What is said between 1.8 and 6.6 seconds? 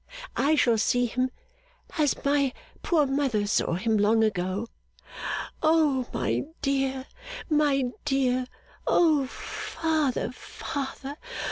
as my poor mother saw him long ago. O my